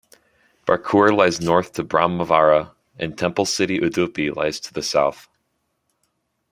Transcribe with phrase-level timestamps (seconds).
[0.65, 5.29] Barkur lies north to Brahmavara and Temple city Udupi lies to the south.